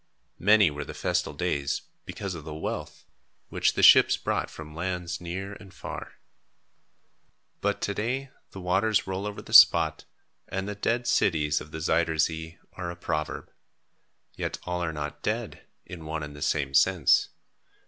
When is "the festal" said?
0.83-1.33